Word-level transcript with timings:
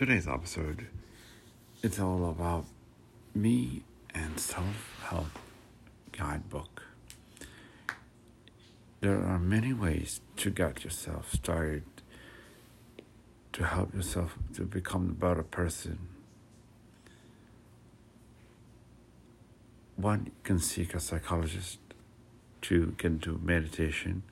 Today's 0.00 0.26
episode 0.26 0.86
it's 1.82 2.00
all 2.00 2.30
about 2.30 2.64
me 3.34 3.82
and 4.14 4.40
self-help 4.40 5.38
guidebook. 6.10 6.84
There 9.02 9.22
are 9.22 9.38
many 9.38 9.74
ways 9.74 10.22
to 10.38 10.48
get 10.48 10.84
yourself 10.84 11.30
started 11.30 11.82
to 13.52 13.64
help 13.66 13.94
yourself 13.94 14.38
to 14.54 14.62
become 14.62 15.10
a 15.10 15.12
better 15.12 15.42
person. 15.42 15.98
One 19.96 20.30
can 20.44 20.60
seek 20.60 20.94
a 20.94 21.00
psychologist 21.00 21.78
to 22.62 22.94
get 22.96 23.10
into 23.10 23.38
meditation, 23.44 24.22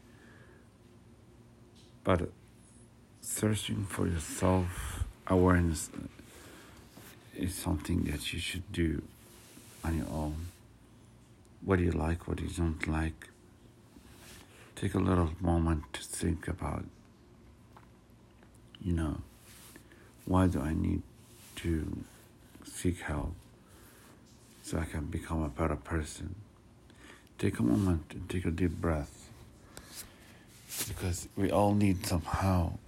but 2.05 2.31
searching 3.21 3.85
for 3.85 4.07
yourself 4.07 4.98
awareness 5.29 5.91
is 7.37 7.55
something 7.55 8.05
that 8.05 8.33
you 8.33 8.39
should 8.39 8.73
do 8.73 9.03
on 9.85 9.97
your 9.97 10.09
own. 10.09 10.47
What 11.65 11.79
do 11.79 11.85
you 11.85 11.93
like, 11.93 12.27
what 12.27 12.41
you 12.41 12.49
don't 12.49 12.87
like? 12.89 13.29
Take 14.75 14.95
a 14.95 14.99
little 14.99 15.31
moment 15.41 15.93
to 15.95 16.03
think 16.03 16.49
about, 16.49 16.85
you 18.81 18.93
know, 18.93 19.19
why 20.25 20.47
do 20.47 20.61
I 20.61 20.73
need 20.73 21.03
to 21.57 22.05
seek 22.65 23.01
help 23.01 23.35
so 24.63 24.79
I 24.79 24.85
can 24.85 25.07
become 25.07 25.43
a 25.43 25.49
better 25.49 25.77
person? 25.77 26.37
Take 27.39 27.59
a 27.59 27.63
moment 27.63 28.05
and 28.13 28.29
take 28.29 28.45
a 28.45 28.51
deep 28.51 28.81
breath 28.81 29.31
because 30.89 31.29
we 31.37 31.51
all 31.51 31.75
need 31.75 32.07
somehow 32.07 32.79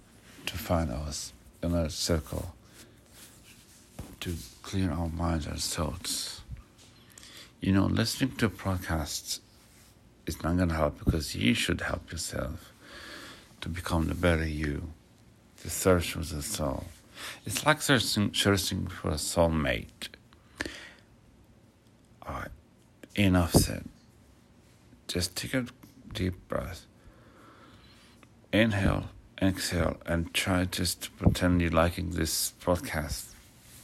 to 0.45 0.57
find 0.57 0.91
us 0.91 1.33
in 1.63 1.73
a 1.73 1.89
circle 1.89 2.53
to 4.19 4.35
clear 4.61 4.91
our 4.91 5.09
minds 5.09 5.47
and 5.47 5.59
thoughts. 5.59 6.41
You 7.59 7.73
know, 7.73 7.85
listening 7.85 8.35
to 8.37 8.49
podcasts 8.49 9.39
is 10.25 10.41
not 10.43 10.57
going 10.57 10.69
to 10.69 10.75
help 10.75 10.99
because 11.03 11.35
you 11.35 11.53
should 11.53 11.81
help 11.81 12.11
yourself 12.11 12.71
to 13.61 13.69
become 13.69 14.07
the 14.07 14.15
better 14.15 14.45
you, 14.45 14.91
to 15.61 15.69
search 15.69 16.13
for 16.13 16.19
the 16.19 16.41
soul. 16.41 16.85
It's 17.45 17.65
like 17.65 17.81
searching, 17.81 18.33
searching 18.33 18.87
for 18.87 19.09
a 19.09 19.15
soulmate. 19.15 20.09
All 22.25 22.33
right, 22.33 22.51
enough 23.15 23.53
said. 23.53 23.85
Just 25.07 25.35
take 25.35 25.53
a 25.53 25.65
deep 26.13 26.47
breath. 26.47 26.85
Inhale, 28.51 29.09
exhale, 29.41 29.97
and 30.05 30.33
try 30.33 30.65
just 30.65 31.03
to 31.03 31.11
pretend 31.11 31.61
you're 31.61 31.71
liking 31.71 32.11
this 32.11 32.53
podcast 32.63 33.31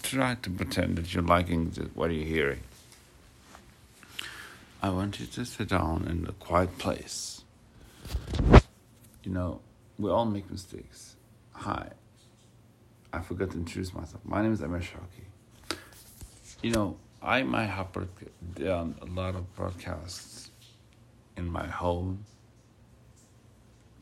try 0.07 0.35
to 0.35 0.49
pretend 0.49 0.97
that 0.97 1.13
you're 1.13 1.23
liking 1.23 1.71
what 1.93 2.11
you're 2.11 2.23
hearing. 2.23 2.61
I 4.81 4.89
want 4.89 5.19
you 5.19 5.25
to 5.25 5.43
sit 5.45 5.69
down 5.69 6.07
in 6.09 6.25
a 6.29 6.31
quiet 6.33 6.77
place. 6.77 7.43
You 9.23 9.31
know, 9.31 9.59
we 9.99 10.09
all 10.09 10.25
make 10.25 10.49
mistakes. 10.49 11.15
Hi, 11.51 11.89
I 13.11 13.19
forgot 13.19 13.51
to 13.51 13.57
introduce 13.57 13.93
myself. 13.93 14.21
My 14.23 14.41
name 14.41 14.53
is 14.53 14.61
Amir 14.61 14.79
Shaki. 14.79 15.77
You 16.61 16.71
know, 16.71 16.97
I 17.21 17.43
might 17.43 17.65
have 17.65 17.87
done 18.55 18.95
a 19.01 19.05
lot 19.05 19.35
of 19.35 19.53
broadcasts 19.55 20.51
in 21.35 21.51
my 21.51 21.67
home, 21.67 22.23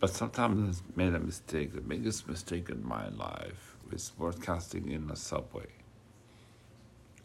but 0.06 0.14
sometimes 0.14 0.84
I 0.88 0.92
made 0.96 1.16
a 1.16 1.20
mistake. 1.20 1.74
The 1.74 1.82
biggest 1.82 2.28
mistake 2.28 2.70
in 2.70 2.88
my 2.88 3.10
life 3.10 3.76
was 3.90 4.12
broadcasting 4.12 4.92
in 4.92 5.10
a 5.10 5.16
subway 5.16 5.66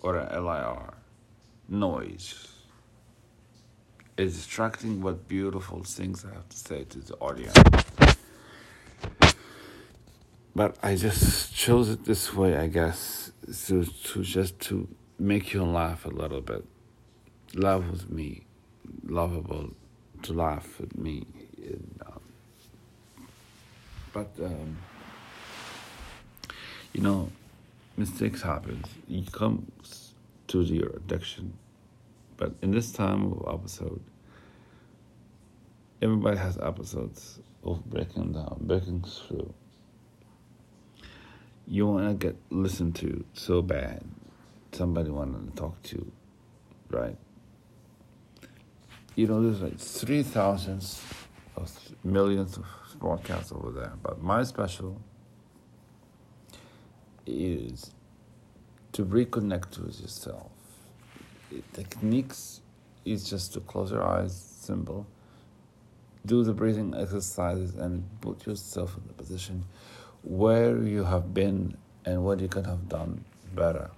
or 0.01 0.17
a 0.17 0.41
LIRR. 0.41 0.95
Noise. 1.69 2.49
It's 4.17 4.35
distracting 4.35 5.03
what 5.03 5.29
beautiful 5.29 5.85
things 5.85 6.25
I 6.25 6.33
have 6.33 6.49
to 6.49 6.57
say 6.57 6.85
to 6.85 7.01
the 7.01 7.17
audience. 7.17 7.53
But 10.57 10.79
I 10.83 10.97
just 10.97 11.55
chose 11.55 11.91
it 11.91 12.07
this 12.07 12.33
way, 12.33 12.57
I 12.57 12.69
guess, 12.69 13.31
to, 13.67 13.85
to 13.85 14.23
just 14.23 14.59
to 14.61 14.89
make 15.19 15.53
you 15.53 15.65
laugh 15.65 16.07
a 16.07 16.09
little 16.23 16.41
bit. 16.41 16.65
Laugh 17.53 17.85
with 17.91 18.09
me, 18.09 18.47
lovable 19.05 19.75
to 20.23 20.33
laugh 20.33 20.81
with 20.81 20.97
me. 20.97 21.27
And, 21.59 22.01
um, 22.07 22.20
but 24.13 24.31
um, 24.43 24.77
you 26.93 27.03
know, 27.03 27.31
mistakes 27.97 28.43
happen. 28.43 28.85
You 29.07 29.25
come 29.31 29.71
to 30.49 30.63
your 30.63 30.89
addiction. 30.89 31.57
But 32.37 32.55
in 32.63 32.71
this 32.71 32.91
time 32.93 33.33
of 33.33 33.61
episode, 33.61 34.01
everybody 36.03 36.39
has 36.39 36.59
episodes 36.59 37.39
of 37.63 37.85
breaking 37.85 38.33
down, 38.33 38.59
breaking 38.63 39.03
through. 39.03 39.53
You 41.67 41.87
want 41.87 42.09
to 42.09 42.27
get 42.27 42.37
listened 42.51 42.97
to 42.97 43.25
so 43.35 43.63
bad. 43.63 44.03
Somebody 44.73 45.11
wanting 45.11 45.51
to 45.51 45.57
talk 45.57 45.83
to 45.85 45.97
you, 45.97 46.13
right? 46.89 47.17
You 49.15 49.27
know, 49.27 49.43
there's 49.43 49.61
like 49.61 49.79
three 49.79 50.23
thousands 50.23 51.03
of 51.57 51.71
millions 52.03 52.57
of 52.57 52.65
broadcasts 53.01 53.51
over 53.51 53.71
there. 53.71 53.93
But 54.03 54.23
my 54.23 54.45
special 54.45 55.01
is 57.27 57.93
to 58.93 59.05
reconnect 59.05 59.79
with 59.79 60.01
yourself. 60.01 60.51
techniques 61.73 62.61
is 63.05 63.29
just 63.29 63.53
to 63.55 63.61
close 63.61 63.91
your 63.91 64.05
eyes, 64.05 64.35
simple. 64.61 65.07
Do 66.27 66.45
the 66.45 66.53
breathing 66.53 66.95
exercises 66.95 67.75
and 67.75 68.05
put 68.21 68.47
yourself 68.47 68.97
in 68.97 69.07
the 69.09 69.15
position 69.15 69.65
where 70.23 70.77
you 70.83 71.05
have 71.05 71.33
been 71.33 71.77
and 72.05 72.23
what 72.25 72.41
you 72.41 72.49
could 72.49 72.67
have 72.67 72.89
done 72.89 73.25
better. 73.55 73.91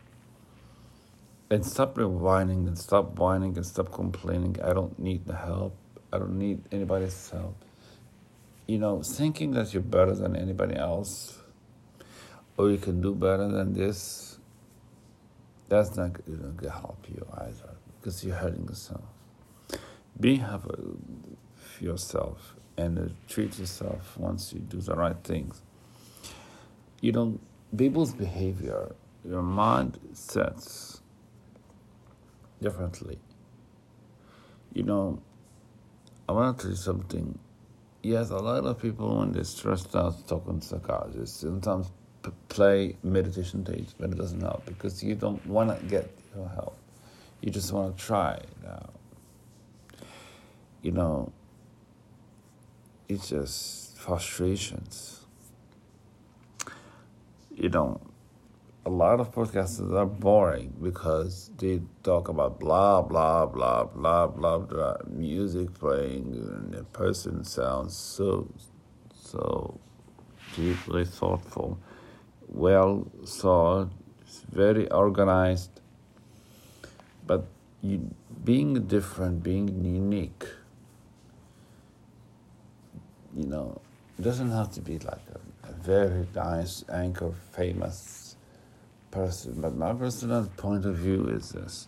And 1.51 1.67
stop 1.67 1.99
whining 1.99 2.67
and 2.69 2.79
stop 2.79 3.19
whining 3.19 3.57
and 3.57 3.67
stop 3.67 3.93
complaining. 3.93 4.57
I 4.65 4.73
don't 4.73 4.99
need 4.99 5.27
the 5.27 5.37
help. 5.37 5.77
I 6.13 6.19
don't 6.19 6.39
need 6.39 6.63
anybody's 6.71 7.29
help. 7.31 7.57
You 8.73 8.79
know, 8.79 9.03
thinking 9.03 9.51
that 9.51 9.75
you're 9.75 9.83
better 9.83 10.15
than 10.15 10.35
anybody 10.35 10.77
else 10.77 11.39
or 12.57 12.71
you 12.71 12.79
can 12.79 13.03
do 13.03 13.15
better 13.15 13.47
than 13.47 13.75
this, 13.75 14.39
that's 15.69 15.95
not 15.95 16.15
going 16.25 16.57
to 16.57 16.71
help 16.71 17.05
you 17.07 17.23
either 17.37 17.75
because 18.01 18.25
you're 18.25 18.35
hurting 18.35 18.67
yourself. 18.67 19.05
Be 20.19 20.37
happy 20.37 20.71
for 21.55 21.85
yourself 21.85 22.57
and 22.79 22.99
uh, 22.99 23.03
treat 23.29 23.59
yourself 23.59 24.17
once 24.17 24.55
you 24.55 24.61
do 24.61 24.81
the 24.81 24.95
right 24.95 25.23
things. 25.23 25.61
You 27.03 27.13
know, 27.13 27.41
people's 27.77 28.15
behavior, 28.15 28.95
your 29.23 29.43
mind 29.43 29.99
sets 30.15 31.03
differently. 32.63 33.19
You 34.73 34.85
know, 34.85 35.21
I 36.27 36.33
want 36.33 36.57
to 36.57 36.63
tell 36.63 36.71
you 36.71 36.77
something. 36.79 37.39
Yes, 38.03 38.31
a 38.31 38.37
lot 38.37 38.65
of 38.65 38.83
people, 38.83 39.19
when 39.19 39.31
they're 39.31 39.45
stressed 39.45 39.95
out, 39.95 40.27
talk 40.27 40.47
to 40.47 40.61
psychologists. 40.61 41.41
Sometimes 41.41 41.89
play 42.49 42.97
meditation 43.03 43.65
tapes, 43.65 43.95
but 43.99 44.11
it 44.11 44.19
doesn't 44.19 44.41
help 44.41 44.67
because 44.67 45.03
you 45.05 45.15
don't 45.15 45.45
want 45.47 45.79
to 45.79 45.87
get 45.87 46.11
your 46.35 46.49
help. 46.49 46.77
You 47.41 47.51
just 47.51 47.73
want 47.73 47.97
to 47.97 48.05
try 48.05 48.41
now. 48.63 48.91
You 50.83 50.91
know, 50.91 51.33
it's 53.09 53.29
just 53.29 53.97
frustrations. 53.99 55.21
You 57.55 57.69
know, 57.69 58.01
a 58.85 58.91
lot 58.91 59.21
of 59.21 59.33
podcasts 59.33 59.81
are 59.93 60.07
boring 60.07 60.73
because 60.83 61.51
they 61.59 61.81
talk 62.03 62.29
about 62.29 62.59
blah 62.59 63.01
blah 63.01 63.47
blah 63.47 63.85
blah 63.85 64.27
blah 64.27 64.59
blah 64.59 64.97
music 65.09 65.73
playing 65.75 66.35
and 66.35 66.73
the 66.73 66.83
person 66.85 67.45
sounds 67.45 67.97
so 67.97 68.49
so 69.15 69.79
deeply 70.57 71.05
thoughtful 71.05 71.79
well 72.53 73.07
thought, 73.25 73.91
very 74.51 74.91
organized. 74.91 75.81
But 77.27 77.47
you, 77.81 78.11
being 78.45 78.87
different, 78.87 79.43
being 79.43 79.69
unique, 79.85 80.45
you 83.35 83.47
know, 83.47 83.81
doesn't 84.21 84.51
have 84.51 84.71
to 84.73 84.81
be 84.81 84.99
like 84.99 85.23
a, 85.35 85.69
a 85.69 85.73
very 85.73 86.27
nice, 86.35 86.85
anchor, 86.93 87.33
famous 87.53 88.22
person. 89.13 89.61
But 89.61 89.77
my 89.77 89.93
personal 89.93 90.51
point 90.57 90.85
of 90.85 90.97
view 90.97 91.29
is 91.29 91.51
this 91.51 91.87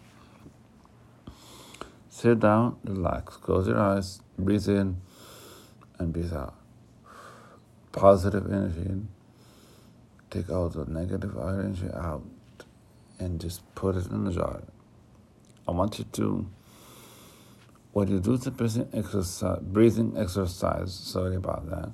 sit 2.08 2.38
down, 2.38 2.76
relax, 2.84 3.36
close 3.38 3.66
your 3.66 3.80
eyes, 3.80 4.20
breathe 4.38 4.68
in, 4.68 5.00
and 5.98 6.12
breathe 6.12 6.32
out. 6.32 6.54
Positive 7.90 8.46
energy 8.46 8.80
in 8.80 9.08
take 10.34 10.50
all 10.50 10.68
the 10.68 10.84
negative 10.86 11.36
energy 11.36 11.88
out 11.94 12.24
and 13.20 13.40
just 13.40 13.62
put 13.74 13.96
it 13.96 14.06
in 14.06 14.24
the 14.24 14.32
jar. 14.32 14.62
I 15.68 15.70
want 15.70 15.98
you 15.98 16.04
to, 16.04 16.46
when 17.92 18.08
you 18.08 18.18
do 18.18 18.36
the 18.36 18.50
breathing 18.50 18.88
exercise, 18.92 19.60
breathing 19.62 20.14
exercise, 20.16 20.92
sorry 20.92 21.36
about 21.36 21.70
that, 21.70 21.92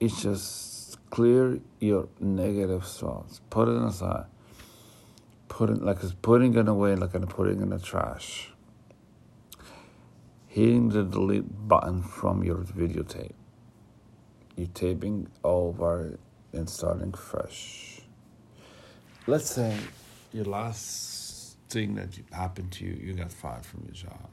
it's 0.00 0.22
just 0.22 0.75
clear 1.10 1.60
your 1.80 2.08
negative 2.20 2.84
thoughts. 2.84 3.40
Put 3.50 3.68
it 3.68 3.82
aside. 3.82 4.26
Put 5.48 5.70
it 5.70 5.82
like 5.82 6.02
it's 6.02 6.14
putting 6.20 6.54
it 6.54 6.68
away, 6.68 6.96
like 6.96 7.14
I'm 7.14 7.26
putting 7.26 7.60
in 7.62 7.70
the 7.70 7.78
trash. 7.78 8.50
Hitting 10.46 10.88
the 10.88 11.04
delete 11.04 11.68
button 11.68 12.02
from 12.02 12.42
your 12.42 12.58
videotape. 12.58 13.34
You're 14.56 14.68
taping 14.68 15.28
over 15.44 16.18
and 16.52 16.68
starting 16.68 17.12
fresh. 17.12 18.00
Let's 19.26 19.50
say 19.50 19.76
your 20.32 20.46
last 20.46 21.56
thing 21.68 21.94
that 21.96 22.08
happened 22.32 22.72
to 22.72 22.84
you, 22.84 22.92
you 22.92 23.12
got 23.14 23.32
fired 23.32 23.66
from 23.66 23.84
your 23.84 23.94
job. 23.94 24.28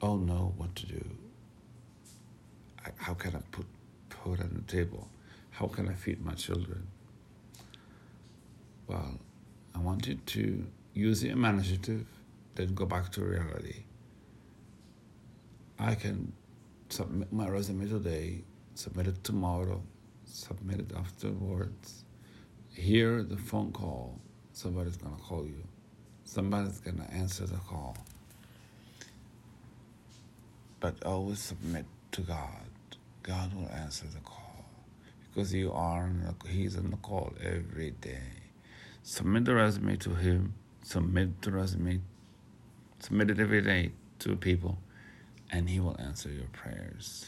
Oh 0.00 0.16
no, 0.16 0.52
what 0.56 0.74
to 0.76 0.86
do? 0.86 1.04
How 2.96 3.14
can 3.14 3.36
I 3.36 3.40
put 3.50 3.66
food 4.10 4.40
on 4.40 4.50
the 4.54 4.72
table? 4.72 5.08
How 5.54 5.68
can 5.68 5.88
I 5.88 5.92
feed 5.92 6.24
my 6.24 6.34
children? 6.34 6.88
Well, 8.88 9.20
I 9.72 9.78
wanted 9.78 10.26
to 10.26 10.66
use 10.94 11.20
the 11.20 11.28
imaginative, 11.28 12.06
then 12.56 12.74
go 12.74 12.86
back 12.86 13.12
to 13.12 13.22
reality. 13.22 13.84
I 15.78 15.94
can 15.94 16.32
submit 16.88 17.32
my 17.32 17.48
resume 17.48 17.88
today, 17.88 18.42
submit 18.74 19.06
it 19.06 19.22
tomorrow, 19.22 19.80
submit 20.24 20.80
it 20.80 20.92
afterwards. 20.96 22.04
Hear 22.72 23.22
the 23.22 23.36
phone 23.36 23.70
call, 23.70 24.18
somebody's 24.52 24.96
gonna 24.96 25.22
call 25.22 25.44
you. 25.44 25.62
Somebody's 26.24 26.80
gonna 26.80 27.08
answer 27.12 27.46
the 27.46 27.58
call. 27.58 27.96
But 30.80 31.00
always 31.04 31.38
submit 31.38 31.86
to 32.10 32.22
God. 32.22 32.66
God 33.22 33.54
will 33.54 33.70
answer 33.70 34.06
the 34.08 34.18
call 34.18 34.43
because 35.34 35.52
you 35.52 35.72
are 35.72 36.10
the, 36.22 36.48
He's 36.48 36.76
on 36.76 36.90
the 36.90 36.96
call 36.98 37.32
every 37.42 37.90
day. 37.90 38.20
Submit 39.02 39.44
the 39.44 39.54
resume 39.54 39.96
to 39.96 40.10
Him. 40.14 40.54
Submit 40.82 41.42
the 41.42 41.50
resume. 41.50 42.00
Submit 43.00 43.30
it 43.30 43.40
every 43.40 43.62
day 43.62 43.92
to 44.20 44.36
people, 44.36 44.78
and 45.50 45.68
He 45.68 45.80
will 45.80 45.96
answer 45.98 46.30
your 46.30 46.46
prayers. 46.52 47.26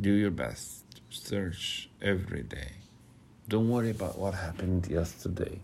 Do 0.00 0.12
your 0.12 0.32
best. 0.32 0.84
Search 1.10 1.88
every 2.02 2.42
day. 2.42 2.72
Don't 3.48 3.70
worry 3.70 3.90
about 3.90 4.18
what 4.18 4.34
happened 4.34 4.88
yesterday. 4.88 5.60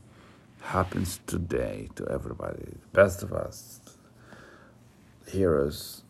Happens 0.61 1.19
today 1.27 1.89
to 1.97 2.07
everybody. 2.09 2.63
The 2.63 2.79
best 2.93 3.23
of 3.25 3.33
us, 3.33 3.81
heroes, 5.27 6.03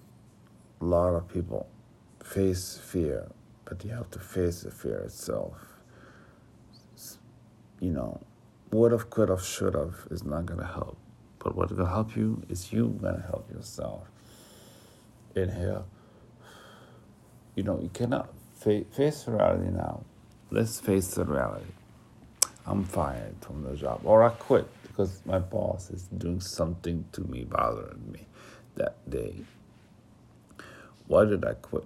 a 0.81 0.85
lot 0.85 1.14
of 1.14 1.29
people 1.29 1.69
face 2.23 2.79
fear, 2.82 3.29
but 3.70 3.84
you 3.84 3.93
have 3.93 4.11
to 4.11 4.19
face 4.19 4.62
the 4.62 4.70
fear 4.70 4.99
itself. 4.99 5.55
You 7.78 7.93
know, 7.93 8.20
would 8.72 8.90
have, 8.90 9.08
could 9.11 9.28
have, 9.28 9.43
should 9.43 9.75
have 9.75 10.08
is 10.11 10.25
not 10.25 10.44
going 10.44 10.58
to 10.58 10.67
help. 10.67 10.99
But 11.38 11.55
going 11.55 11.69
to 11.69 11.87
help 11.87 12.17
you 12.17 12.43
is 12.49 12.72
you 12.72 12.99
going 13.00 13.14
to 13.14 13.22
help 13.22 13.49
yourself. 13.50 14.08
Inhale. 15.37 15.87
You 17.55 17.62
know, 17.62 17.81
you 17.81 17.90
cannot 17.90 18.34
fa- 18.56 18.84
face 18.93 19.26
reality 19.28 19.70
now. 19.70 20.02
Let's 20.50 20.81
face 20.81 21.14
the 21.14 21.25
reality. 21.25 21.70
I'm 22.66 22.82
fired 22.84 23.37
from 23.40 23.62
the 23.62 23.76
job, 23.76 24.00
or 24.05 24.25
I 24.25 24.31
quit 24.31 24.66
because 24.82 25.23
my 25.25 25.38
boss 25.38 25.90
is 25.90 26.02
doing 26.19 26.40
something 26.40 27.05
to 27.12 27.20
me, 27.23 27.44
bothering 27.44 28.11
me 28.12 28.26
that 28.75 29.08
day. 29.08 29.37
Why 31.06 31.25
did 31.25 31.44
I 31.44 31.55
quit? 31.55 31.84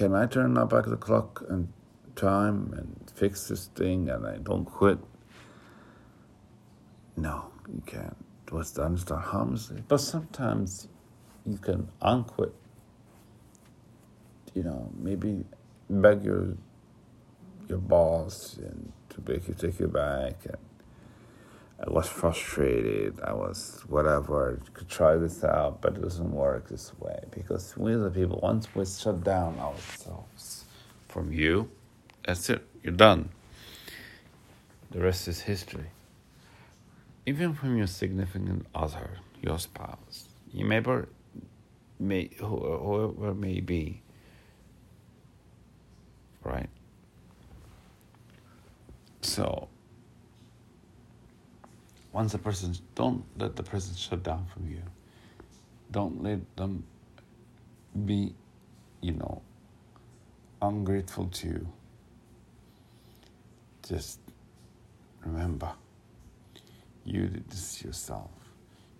Can 0.00 0.14
I 0.14 0.24
turn 0.24 0.54
back 0.54 0.86
the 0.86 0.96
clock 0.96 1.44
and 1.50 1.70
time 2.16 2.72
and 2.72 3.12
fix 3.14 3.48
this 3.48 3.66
thing 3.66 4.08
and 4.08 4.26
I 4.26 4.38
don't 4.38 4.64
quit? 4.64 4.98
No, 7.18 7.50
you 7.70 7.82
can't. 7.84 8.16
What's 8.48 8.72
done 8.72 8.94
is 8.94 9.04
done 9.04 9.20
harmlessly. 9.20 9.82
But 9.86 9.98
sometimes 9.98 10.88
you 11.44 11.58
can 11.58 11.90
unquit. 12.00 12.54
You 14.54 14.62
know, 14.62 14.90
maybe 14.96 15.44
beg 15.90 16.24
your 16.24 16.56
your 17.68 17.76
boss 17.76 18.56
and 18.56 18.90
to 19.10 19.22
make 19.30 19.48
you 19.48 19.52
take 19.52 19.78
you 19.80 19.88
back 19.88 20.46
and 20.46 20.56
I 21.82 21.90
was 21.90 22.08
frustrated. 22.08 23.20
I 23.22 23.32
was 23.32 23.82
whatever. 23.88 24.60
Could 24.74 24.88
try 24.88 25.16
this 25.16 25.42
out, 25.42 25.80
but 25.80 25.94
it 25.96 26.02
doesn't 26.02 26.30
work 26.30 26.68
this 26.68 26.92
way 26.98 27.18
because 27.30 27.74
we 27.76 27.94
the 27.94 28.10
people 28.10 28.38
once 28.42 28.68
we 28.74 28.84
shut 28.84 29.24
down 29.24 29.58
ourselves 29.58 30.64
from 31.08 31.32
you, 31.32 31.70
that's 32.24 32.50
it. 32.50 32.66
You're 32.82 32.92
done. 32.92 33.30
The 34.90 35.00
rest 35.00 35.26
is 35.28 35.40
history. 35.40 35.86
Even 37.24 37.54
from 37.54 37.76
your 37.78 37.86
significant 37.86 38.66
other, 38.74 39.18
your 39.40 39.58
spouse, 39.58 40.28
your 40.52 40.66
may, 40.66 40.82
may 41.98 42.30
whoever 42.38 43.34
may 43.34 43.60
be, 43.60 44.02
right? 46.42 46.68
So 49.22 49.68
once 52.12 52.34
a 52.34 52.38
person, 52.38 52.74
don't 52.94 53.24
let 53.38 53.56
the 53.56 53.62
person 53.62 53.94
shut 53.94 54.22
down 54.22 54.46
from 54.52 54.68
you. 54.68 54.82
Don't 55.90 56.22
let 56.22 56.40
them 56.56 56.84
be, 58.04 58.34
you 59.00 59.12
know, 59.12 59.42
ungrateful 60.60 61.26
to 61.26 61.48
you. 61.48 61.68
Just 63.88 64.20
remember, 65.24 65.70
you 67.04 67.26
did 67.26 67.48
this 67.50 67.82
yourself. 67.82 68.30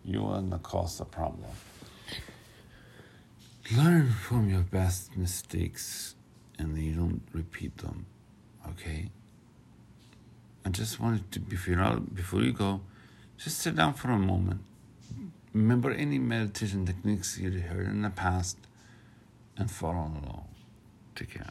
You 0.05 0.27
are 0.27 0.41
the 0.41 0.59
cause 0.59 1.01
of 1.01 1.11
the 1.11 1.17
problem. 1.17 1.51
Learn 3.77 4.11
from 4.11 4.49
your 4.49 4.63
best 4.63 5.17
mistakes 5.17 6.17
and 6.59 6.77
you 6.77 6.95
don't 6.95 7.23
repeat 7.33 7.77
them, 7.79 8.07
okay? 8.69 9.11
I 10.65 10.71
just 10.71 10.99
wanted 10.99 11.31
to, 11.33 11.41
before 11.41 11.75
you, 11.75 12.01
before 12.13 12.43
you 12.43 12.53
go, 12.53 12.81
just 13.43 13.59
sit 13.59 13.75
down 13.75 13.95
for 13.95 14.11
a 14.11 14.19
moment. 14.19 14.61
Remember 15.55 15.91
any 15.91 16.19
meditation 16.19 16.85
techniques 16.85 17.39
you 17.39 17.51
heard 17.51 17.87
in 17.87 18.03
the 18.03 18.11
past 18.11 18.59
and 19.57 19.71
follow 19.71 19.95
along. 19.95 20.49
Take 21.17 21.31
care. 21.35 21.47